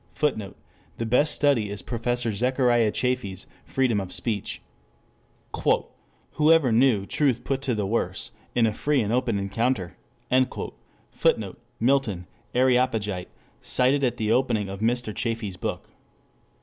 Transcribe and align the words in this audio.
[Footnote: 0.15 0.57
The 0.97 1.05
best 1.05 1.35
study 1.35 1.69
is 1.69 1.83
Prof. 1.83 2.17
Zechariah 2.17 2.91
Chafee's, 2.91 3.45
Freedom 3.65 3.99
of 3.99 4.11
Speech.] 4.11 4.59
"Who 5.61 6.51
ever 6.51 6.71
knew 6.71 7.05
Truth 7.05 7.43
put 7.43 7.61
to 7.61 7.75
the 7.75 7.85
worse, 7.85 8.31
in 8.55 8.65
a 8.65 8.73
free 8.73 9.01
and 9.01 9.13
open 9.13 9.37
encounter?" 9.37 9.95
[Footnote: 11.11 11.59
Milton, 11.79 12.25
Areopagitica, 12.55 13.27
cited 13.61 14.03
at 14.03 14.17
the 14.17 14.31
opening 14.31 14.69
of 14.69 14.79
Mr. 14.79 15.13
Chafee's 15.13 15.57
book. 15.57 15.87